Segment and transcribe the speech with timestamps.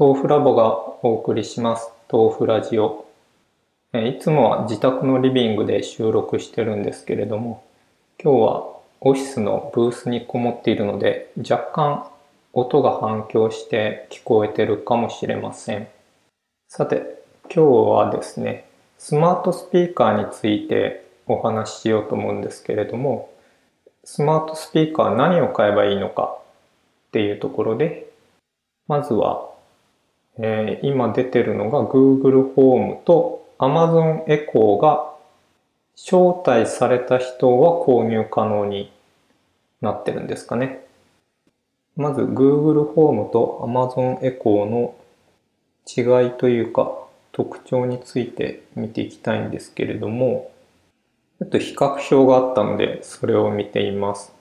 [0.00, 1.90] 豆腐ラボがお送りします。
[2.10, 3.04] 豆腐ラジオ。
[3.92, 7.62] いつもは自宅のリビングで収録してるんですけれども
[8.18, 8.66] 今日は
[9.00, 12.06] オフィスのブースにこもっているので若干
[12.54, 15.86] 音が反響して聞こえてるかもしれません。
[16.66, 17.22] さて
[17.54, 23.30] 今日はですねスマートスピーカーについてお話ししようと思うんですけれども
[24.04, 26.38] スマートスピーカー何を買えばいいのか
[27.08, 28.06] っていうところで
[28.90, 29.49] まずは、
[30.42, 35.12] えー、今出てるのが Google ホームと Amazon Echo が
[35.94, 38.90] 招待された人は購入可能に
[39.82, 40.86] なってるんですかね。
[41.96, 44.94] まず Google ホームと Amazon Echo の
[45.86, 46.90] 違いというか
[47.32, 50.50] 特徴について見ていきたいんですけれども、
[51.38, 54.32] ちょっと比較表があったのでそれを見ています。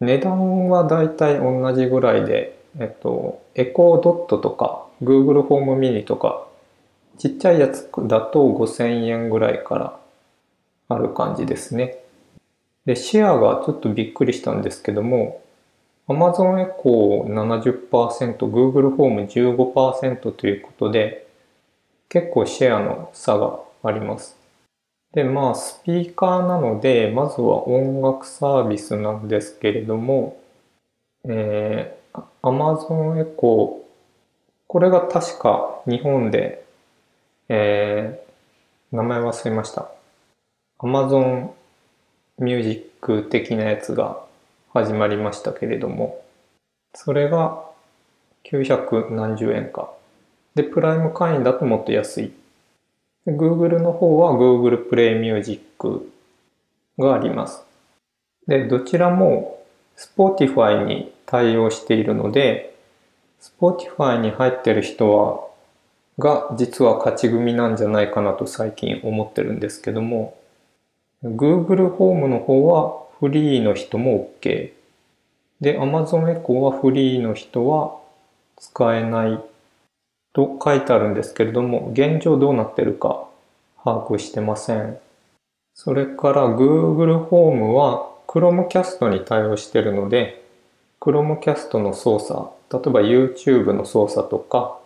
[0.00, 6.46] 値段はだいたい同じぐらいで、えっと、エコードットとか Google ホームミニとか
[7.18, 9.98] ちっちゃいやつだと5000円ぐらいから
[10.88, 11.98] ある感じですね。
[12.84, 15.40] で、シェアがちょっとびっくりしたんですけども、
[16.08, 21.26] Amazon エコー70%、Google ホーム15%ということで、
[22.08, 24.36] 結構シェアの差があります。
[25.12, 30.40] で、まあ、スピーカーなので、まずは音楽サービスなんですけれども、
[31.24, 33.81] えー、Amazon エコー、
[34.72, 36.64] これが確か日本で、
[37.50, 39.90] えー、名前忘れました。
[40.78, 41.50] Amazon
[42.38, 44.24] ミュージック的なやつが
[44.72, 46.24] 始まりましたけれども、
[46.94, 47.62] それが
[48.50, 49.92] 900何十円か。
[50.54, 52.32] で、プライム会員だともっと安い。
[53.26, 56.10] Google の方は Google Play Music
[56.98, 57.62] があります。
[58.46, 59.62] で、どちらも
[59.98, 62.71] Spotify に対応しているので、
[63.42, 65.48] Spotify に入ってる人は、
[66.18, 70.38] が実は勝ち組なんじゃないかなと最近思ってるんですけども、
[71.24, 74.72] Google ホームの方はフリーの人も OK。
[75.60, 77.96] で、Amazon Echo はフリーの人は
[78.58, 79.44] 使えない
[80.32, 83.24] と書いてあるんですけれども、現状どうなってるか
[83.82, 84.98] 把握してません。
[85.74, 90.41] それから Google ホームは Chromecast に対応してるので、
[91.02, 94.78] Chromecast の操作、例えば YouTube の操作とか、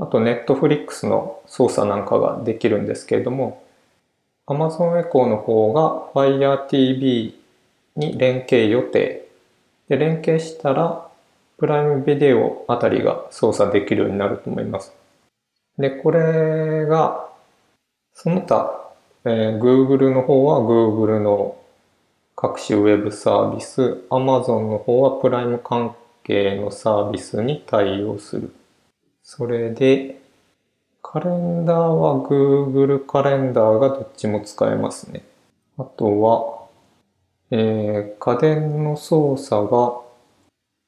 [0.00, 3.62] あと Netflix の操作なんかができるんですけれども、
[4.48, 7.38] Amazon Echo の方が Fire TV
[7.94, 9.28] に連携予定。
[9.88, 11.08] で、連携したら
[11.56, 14.92] プライムビデオあたりが操作できるようになると思います。
[15.78, 17.28] で、これが、
[18.14, 18.90] その他、
[19.24, 21.56] えー、Google の方は Google の
[22.40, 28.54] 各種ウェブサービス、Amazon の方はプライム関係のサービスに対応する。
[29.22, 30.22] それで、
[31.02, 35.22] カレンダーは Google カレンダーがどっちも使えますね。
[35.76, 36.66] あとは、
[37.50, 40.00] えー、家電の操作が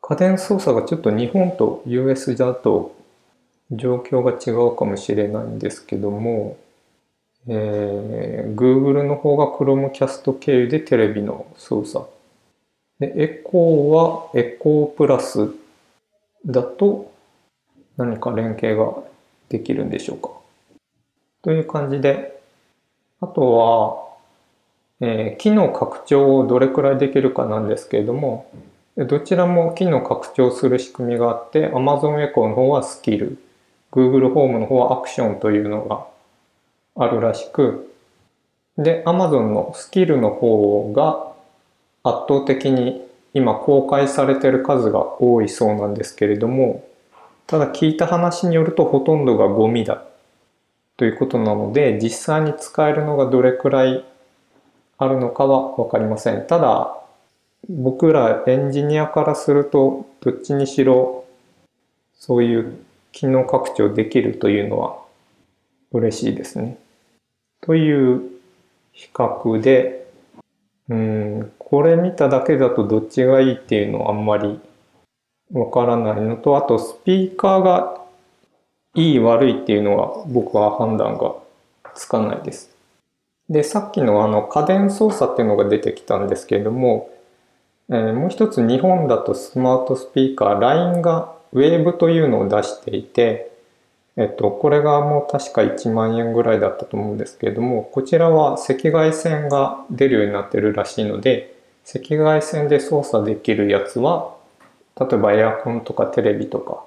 [0.00, 2.94] 家電操作がちょっと日本と US だと
[3.70, 6.56] 状況が違うかもしれないんですけども、
[7.46, 12.06] えー、Google の方が Chromecast 経由でテレビの操作。
[12.98, 15.50] で、エコーはエコープラス
[16.46, 17.12] だと
[17.96, 18.94] 何か連携が
[19.48, 20.30] できるんでしょうか。
[21.42, 22.40] という感じで、
[23.20, 24.04] あとは、
[25.00, 28.46] えー、機能拡張をどれくらいできるかなんですけれども、
[28.96, 33.38] どちらも機能拡張する仕組みがあって Amazon Echo の方はスキル
[33.90, 36.06] Google ホームの方はアクションというのが
[36.96, 37.92] あるらしく
[38.78, 41.32] で Amazon のスキルの方が
[42.02, 46.86] 圧倒的に今公開されている数が多いそうなんですけれども
[47.46, 50.04] ただ聞いた話によるとほとんどがゴミだ
[50.96, 54.04] ということなので実際に使えるのがどれくらい
[54.98, 56.96] あるのかはわかりませんただ
[57.68, 61.24] 僕らエンジニアからするとどっちにしろ
[62.18, 62.78] そういう
[63.12, 64.98] 機能拡張できるというのは
[65.92, 66.78] 嬉しいですね。
[67.64, 68.22] という
[68.92, 70.06] 比較で、
[70.90, 74.60] うん、これ見ただけだとどっちがいいっていうのはあんまり
[75.50, 78.00] わからないのと、あとスピーカーが
[78.94, 81.34] いい悪いっていうのは僕は判断が
[81.94, 82.70] つかないです。
[83.48, 87.10] で、さっきのあの家電操作っていうのが出てきたんですけれども、
[87.88, 93.53] えー、もう一つ日本だとスマートスピーカー LINE がウェーブというのを出していて、
[94.16, 104.34] えっと、これがもう確か1万円ぐらいだったと思うんですけれども、こちらは赤外線が出るようになってるらしいので、赤外線で操作できるやつは、
[104.98, 106.84] 例えばエアコンとかテレビとか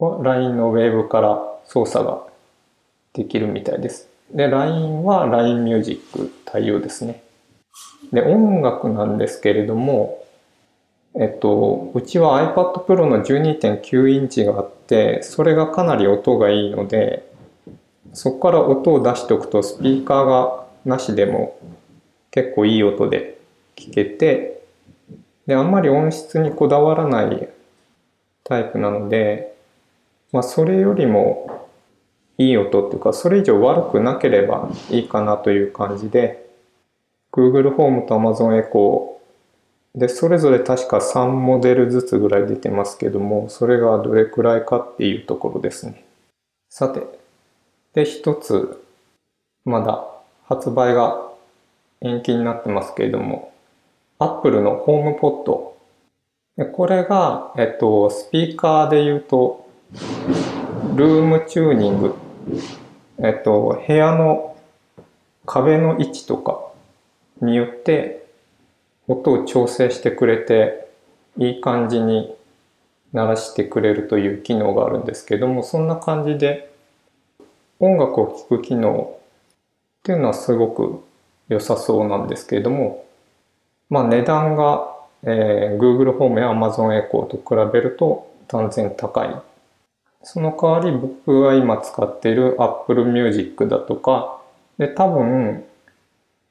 [0.00, 2.22] LINE のウェーブから操作が
[3.12, 4.08] できるみたいです。
[4.32, 7.22] で、LINE は LINE Music 対応ですね。
[8.10, 10.24] で、音楽なんですけれども、
[11.14, 17.28] えっと、うちは iPad Pro の12.9インチがあって、それがかなり音がいいので、
[18.12, 21.58] そこから音を出しておくとスピーカーがなしでも
[22.30, 23.40] 結構いい音で
[23.76, 24.62] 聞けて、
[25.46, 27.48] で、あんまり音質にこだわらない
[28.44, 29.56] タイプなので、
[30.32, 31.68] まあそれよりも
[32.38, 36.48] いい音っていうか、それ以上悪くなければいいかなという感じで、
[37.32, 39.19] Google ホームと Amazon エコー
[39.94, 46.04] で、それぞれ確か3モデルずつぐらい出てますけども、それがどれくらいかっていうところですね。
[46.68, 47.02] さて、
[47.94, 48.84] で、一つ、
[49.64, 50.06] まだ
[50.44, 51.28] 発売が
[52.00, 53.52] 延期になってますけれども、
[54.20, 55.76] Apple のホームポット。
[56.72, 59.66] これが、えっと、スピーカーで言うと、
[60.94, 62.14] ルームチューニング。
[63.18, 64.56] えっと、部屋の
[65.46, 66.60] 壁の位置とか
[67.40, 68.19] によって
[69.08, 70.88] 音を調整してくれて、
[71.36, 72.34] いい感じに
[73.12, 76.70] 鳴らしてくれるという機能があるんですけども、そんな感じで
[77.78, 81.02] 音楽を聴く機能っていうのはすごく
[81.48, 83.04] 良さそうなんですけれども、
[83.88, 84.94] まあ値段が、
[85.24, 89.34] えー、Google ホームや Amazon エコーと比べると断然高い。
[90.22, 94.40] その代わり僕が今使っている Apple Music だとか、
[94.78, 95.64] で多分、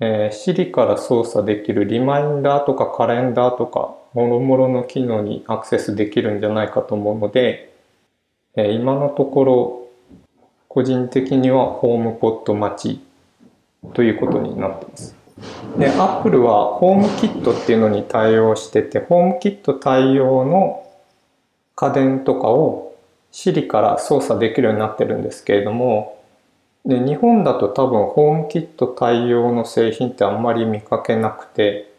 [0.00, 7.74] えー、Siri から操作できるリマインダーとかカレンダーとか、もろもろの機能にアクセスできるんじゃないかと思うので、
[8.56, 9.88] えー、今のところ、
[10.68, 13.00] 個人的にはホームポット待ち
[13.94, 15.16] ということになってます。
[15.78, 20.86] で、Apple はホームキットっていうのに対応してて、ホームキット対応の
[21.74, 22.94] 家電とかを
[23.32, 26.15] Siri から操作できるようになってるんですけれども、
[26.86, 31.92] で日本だと多分ホームキット対応の製品ってあんまり見かけなくて、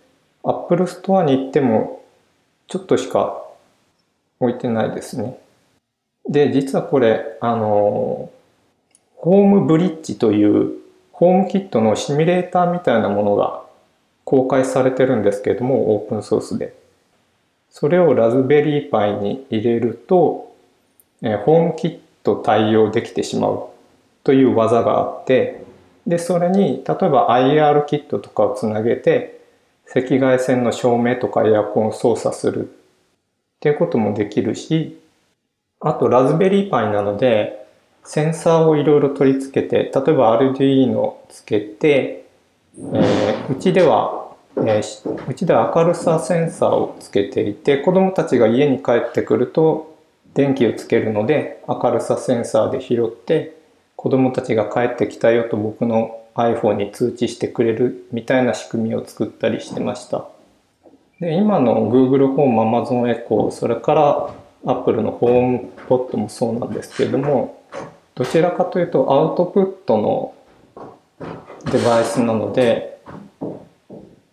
[0.44, 2.02] Apple Store に行っても
[2.68, 3.44] ちょっとしか
[4.40, 5.38] 置いてないですね。
[6.30, 8.30] で、実はこれ、あの、
[9.18, 10.72] ホームブリッジという
[11.12, 13.64] ホームキットのシミュレーターみたいなものが
[14.24, 16.74] 公開されてるんですけれども、オープンソースで。
[17.70, 20.56] それをラズベリーパイに入れると、
[21.22, 23.68] えホームキット対応できてしまう
[24.28, 25.64] という技があって、
[26.06, 29.40] で、それに、例えば IR キットとかをつなげて、
[29.90, 32.70] 赤外線の照明とかエアコンを操作するっ
[33.62, 35.00] ていうこともできるし、
[35.80, 37.66] あとラズベリーパイなので、
[38.04, 42.26] センサーをいろいろ取り付けて、例えば Arduino つけて、
[42.78, 49.96] えー、うちでは、えー、うちでは明るさセンサーをつけていて、子供たちが家に帰ってくると
[50.34, 53.57] 電気をつけるので、明るさセンサーで拾って、
[53.98, 60.30] 子供たちが帰ってきたよと僕の iPhone に通知してくれるみたいな仕組みを作ったりしてました。
[61.20, 64.34] で今の Google ホーム、Amazon Echo、それから
[64.66, 67.60] Apple のホームポットもそうなんですけれども、
[68.14, 70.34] どちらかというとアウトプットの
[71.72, 73.00] デバイスなので、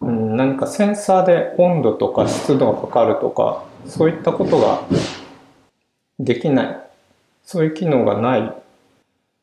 [0.03, 4.83] うん、何かセンサーで温度とか湿度が測るとかそういったことが
[6.19, 6.81] できない
[7.45, 8.64] そういう機能がない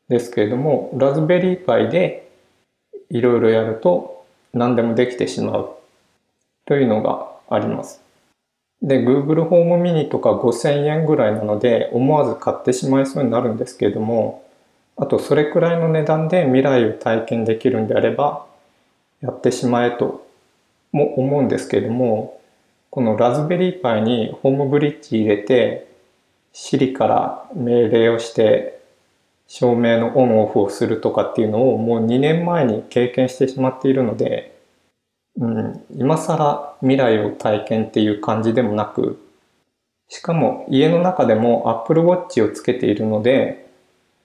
[0.08, 2.30] ですけれどもラズベリーパイで
[3.10, 5.70] いろいろやると何でもできてしまう
[6.66, 8.02] というのがあります。
[8.82, 14.44] で、Google ホームミニとか5000円ぐらいなので、思わず買ってしまいそうになるんですけれども、
[14.96, 18.44] あとそれくらいの値段で未来を体験できるんであれば、
[19.20, 20.26] やってしまえと
[20.90, 22.40] も思うんですけれども、
[22.90, 25.86] このラズベリーパイにホームブリッジ入れて、
[26.52, 28.81] Siri から命令をして、
[29.54, 34.58] 照明のオンオフをするとかっていうのをもう2年前に経験してしまっているので、
[35.36, 39.20] うん、今更未来を体験っていう感じでもなく、
[40.08, 43.70] しかも家の中でも Apple Watch をつけているので、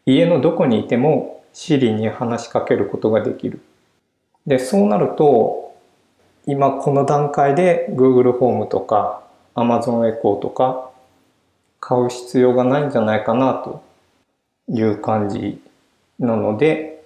[0.05, 3.59] 家のどこにいても Siri に話しかけることができる。
[4.45, 5.75] で、そうなると、
[6.45, 9.23] 今この段階で Google ホームとか
[9.55, 10.89] Amazon Echo とか
[11.81, 13.85] 買う必要がないんじゃないかなと
[14.69, 15.61] いう感じ
[16.19, 17.03] なので、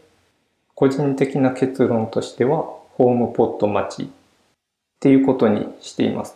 [0.76, 2.64] 個人的な結論としては
[2.94, 4.08] ホームポット待ちっ
[5.00, 6.36] ていうことにしています。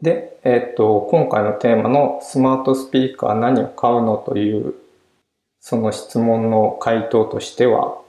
[0.00, 4.74] で、えっ、と、今回のテーマのスマートスピーカー何を買うのという
[5.64, 8.00] その質問の回答としては、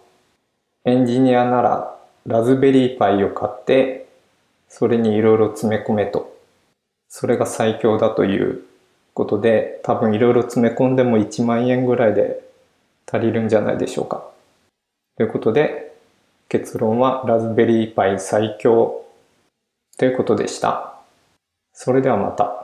[0.86, 4.08] エンジニアならラズベリーパイを買って、
[4.68, 6.36] それにいろいろ詰め込めと。
[7.08, 8.64] それが最強だという
[9.14, 12.42] ことで多分いろいろ詰め込んでも1万円ぐらいで
[13.12, 14.28] 足りるんじゃないでしょうか。
[15.18, 15.96] ということで
[16.50, 19.06] 結論はラズベリーパイ最強
[19.98, 20.96] ということでした。
[21.74, 22.63] それではまた。